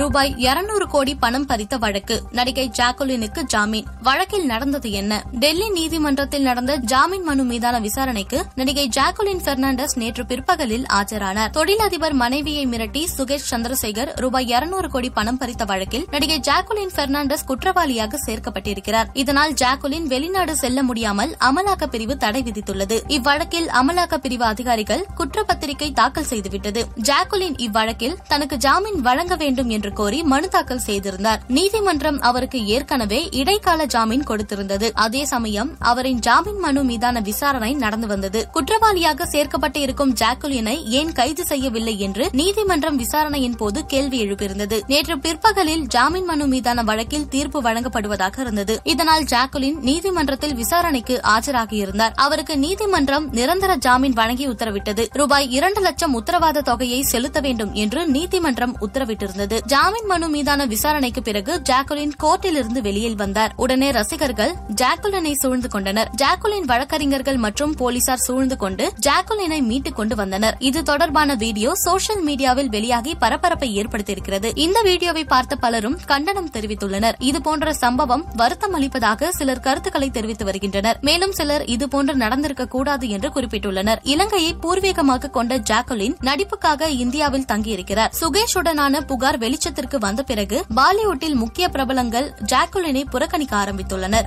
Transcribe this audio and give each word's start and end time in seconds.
ரூபாய் 0.00 0.30
200 0.44 0.86
கோடி 0.92 1.14
பணம் 1.14 1.46
பறித்த 1.46 1.78
வழக்கு. 1.78 2.16
நடிகை 2.30 2.70
ஜாக்குலினுக்கு 2.78 3.40
ஜாமீன். 3.42 3.86
வழக்கில் 4.02 4.46
நடந்தது 4.46 4.90
என்ன? 4.90 5.22
டெல்லி 5.42 5.70
நீதிமன்றத்தில் 5.70 6.42
நடந்த 6.42 6.76
ஜாமீன் 6.76 7.22
மனு 7.22 7.44
மீதான 7.44 7.80
விசாரணைக்கு 7.80 8.44
நடிகை 8.54 8.88
ஜாக்குலின் 8.88 9.42
பெர்னாண்டஸ் 9.46 9.96
நேற்று 9.98 10.26
பிற்பகலில் 10.26 10.86
ஆஜரானார். 10.98 11.50
தொழிலதிபர் 11.50 12.12
மனைவியை 12.12 12.66
மிரட்டி 12.66 13.02
சுகேஷ் 13.16 13.48
சந்திரசேகர் 13.50 14.12
ரூபாய் 14.14 14.48
200 14.52 14.88
கோடி 14.88 15.10
பணம் 15.10 15.38
பறித்த 15.38 15.64
வழக்கில் 15.64 16.06
நடிகை 16.10 16.40
ஜாக்குலின் 16.40 16.94
பெர்னாண்டஸ் 16.94 17.46
குற்றவாளியாக 17.50 18.20
சேர்க்கப்பட்டிருக்கிறார். 18.26 19.10
இதனால் 19.12 19.54
ஜாக்குலின் 19.54 20.06
வெளிநாடு 20.06 20.56
செல்ல 20.56 20.82
முடியாமல் 20.82 21.36
அமலாக்க 21.50 21.86
பிரிவு 21.86 22.16
தடை 22.16 22.42
விதித்துள்ளது. 22.42 22.98
இவ்வழக்கில் 23.18 23.68
அமலாக்க 23.82 24.14
பிரிவு 24.14 24.44
அதிகாரிகள் 24.44 25.06
குற்றப்பத்திரிகை 25.20 25.92
தாக்கல் 25.92 26.30
செய்துவிட்டது. 26.32 26.84
ஜாக்குலின் 27.10 27.56
இவ்வழக்கில் 27.68 28.18
தனக்கு 28.28 28.56
ஜாமீன் 28.56 29.00
வழங்க 29.00 29.36
வேண்டும் 29.36 29.68
என்று 29.68 29.81
கோரி 29.90 30.22
மனு 30.22 30.48
தாக்கல் 30.48 30.78
செய்திருந்தார். 30.78 31.42
நீதிமன்றம் 31.48 32.20
அவருக்கு 32.20 32.66
ஏற்கனவே 32.66 33.28
இடைக்கால 33.30 33.84
ஜாமீன் 33.84 34.22
கொடுத்திருந்தது. 34.22 34.90
அதே 34.94 35.24
சமயம் 35.24 35.70
அவரின் 35.78 36.18
ஜாமீன் 36.18 36.58
மனு 36.58 36.84
மீதான 36.84 37.20
விசாரணை 37.20 37.74
நடந்து 37.74 38.06
வந்தது. 38.06 38.48
குற்றவாளியாக 38.52 39.24
சேர்க்கப்பட்டு 39.24 39.76
இருக்கும் 39.76 40.14
ஜாக்குலினை 40.14 40.84
ஏன் 40.84 41.12
கைது 41.12 41.44
செய்யவில்லை 41.44 41.98
என்று 42.00 42.28
நீதிமன்றம் 42.32 42.96
விசாரணையின் 42.96 43.56
போது 43.56 43.86
கேள்வி 43.86 44.24
எழுப்பியிருந்தது. 44.24 44.80
நேற்று 44.86 45.18
பிற்பகலில் 45.18 45.86
ஜாமீன் 45.86 46.24
மனு 46.24 46.46
மீதான 46.46 46.82
வழக்கில் 46.82 47.28
தீர்ப்பு 47.28 47.62
வழங்கப்படுவதாக 47.62 48.40
இருந்தது. 48.40 48.80
இதனால் 48.84 49.24
ஜாக்குலின் 49.24 49.80
நீதிமன்றத்தில் 49.80 50.54
விசாரணைக்கு 50.54 51.20
ஆஜராகியிருந்தார். 51.24 52.10
அவருக்கு 52.14 52.58
நீதிமன்றம் 52.58 53.30
நிரந்தர 53.30 53.76
ஜாமீன் 53.76 54.12
வழங்கி 54.12 54.48
உத்தரவிட்டது. 54.48 55.06
ரூபாய் 55.10 55.50
இரண்டு 55.50 55.80
லட்சம் 55.80 56.14
உத்தரவாத 56.14 56.60
தொகையை 56.60 57.02
செலுத்த 57.02 57.40
வேண்டும் 57.40 57.72
என்று 57.72 58.08
நீதிமன்றம் 58.08 58.76
உத்தரவிட்டிருந்தது. 58.80 59.58
ஜாமீன் 59.72 60.06
மனு 60.06 60.28
மீதான 60.28 60.66
விசாரணைக்கு 60.66 61.22
பிறகு 61.22 61.62
ஜாக்குலின் 61.68 62.12
கோர்ட்டிலிருந்து 62.22 62.80
வெளியில் 62.80 63.14
வந்தார். 63.14 63.52
உடனே 63.56 63.90
ரசிகர்கள் 63.90 64.52
ஜாக்குலினை 64.74 65.32
சூழ்ந்து 65.32 65.68
கொண்டனர். 65.68 66.10
ஜாக்குலின் 66.22 66.64
வழக்கறிஞர்கள் 66.64 67.36
மற்றும் 67.36 67.74
போலீசார் 67.74 68.18
சூழ்ந்து 68.18 68.56
கொண்டு 68.56 68.92
ஜாக்குலினை 69.06 69.62
மீட்டுக் 69.62 69.96
கொண்டு 69.96 70.16
வந்தனர். 70.16 70.56
இது 70.58 70.82
தொடர்பான 70.82 71.34
வீடியோ 71.34 71.74
சோஷியல் 71.74 72.24
மீடியாவில் 72.24 72.66
வெளியாகி 72.66 73.14
பரபரப்பை 73.14 73.82
ஏற்படுத்தியிருக்கிறது. 73.82 74.50
இந்த 74.54 74.80
வீடியோவை 74.82 75.24
பார்த்த 75.24 75.56
பலரும் 75.56 75.98
கண்டனம் 76.06 76.50
தெரிவித்துள்ளனர். 76.50 77.14
இதுபோன்ற 77.18 77.72
சம்பவம் 77.72 78.24
வருத்தம் 78.36 78.72
அளிப்பதாக 78.72 79.30
சிலர் 79.30 79.60
கருத்துக்களை 79.60 80.10
தெரிவித்து 80.10 80.44
வருகின்றனர். 80.44 80.98
மேலும் 81.00 81.32
சிலர் 81.32 81.62
இதுபோன்று 81.62 82.12
நடந்திருக்க 82.14 82.66
கூடாது 82.66 83.08
என்று 83.08 83.28
குறிப்பிட்டுள்ளனர். 83.28 83.96
இலங்கையை 84.02 84.54
பூர்வீகமாக 84.54 85.30
கொண்ட 85.30 85.58
ஜாக்குலின் 85.58 86.18
நடிப்புக்காக 86.20 86.88
இந்தியாவில் 86.88 87.48
தங்கியிருக்கிறார். 87.48 88.10
சுகேஷுடனான 88.20 89.00
புகார் 89.00 89.38
வெளி 89.38 89.60
வெளிச்சத்திற்கு 89.62 89.98
வந்த 89.98 90.22
பிறகு 90.22 90.56
பாலிவுட்டில் 90.76 91.34
முக்கிய 91.34 91.66
பிரபலங்கள் 91.68 92.28
ஜாக்குலினை 92.52 93.02
புறக்கணிக்க 93.10 93.52
ஆரம்பித்துள்ளனர். 93.56 94.26